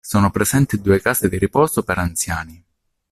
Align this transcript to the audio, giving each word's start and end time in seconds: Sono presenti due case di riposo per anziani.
Sono 0.03 0.31
presenti 0.31 0.81
due 0.81 0.99
case 0.99 1.29
di 1.29 1.37
riposo 1.37 1.83
per 1.83 1.99
anziani. 1.99 2.65